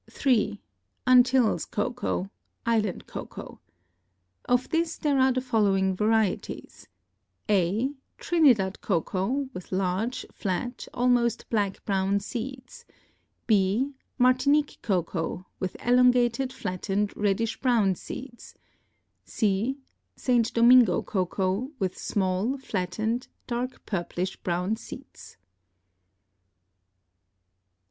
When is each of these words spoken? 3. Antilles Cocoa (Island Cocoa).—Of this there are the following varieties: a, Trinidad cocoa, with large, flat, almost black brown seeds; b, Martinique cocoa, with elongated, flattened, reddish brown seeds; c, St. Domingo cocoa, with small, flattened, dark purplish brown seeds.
3. 0.09 0.59
Antilles 1.05 1.63
Cocoa 1.65 2.31
(Island 2.65 3.05
Cocoa).—Of 3.05 4.67
this 4.69 4.97
there 4.97 5.19
are 5.19 5.31
the 5.31 5.41
following 5.41 5.95
varieties: 5.95 6.87
a, 7.47 7.91
Trinidad 8.17 8.81
cocoa, 8.81 9.47
with 9.53 9.71
large, 9.71 10.25
flat, 10.33 10.87
almost 10.91 11.47
black 11.51 11.85
brown 11.85 12.19
seeds; 12.19 12.83
b, 13.45 13.91
Martinique 14.17 14.79
cocoa, 14.81 15.45
with 15.59 15.77
elongated, 15.85 16.51
flattened, 16.51 17.15
reddish 17.15 17.59
brown 17.61 17.93
seeds; 17.93 18.55
c, 19.23 19.77
St. 20.15 20.51
Domingo 20.51 21.03
cocoa, 21.03 21.69
with 21.77 21.95
small, 21.95 22.57
flattened, 22.57 23.27
dark 23.45 23.85
purplish 23.85 24.35
brown 24.37 24.75
seeds. 24.77 25.37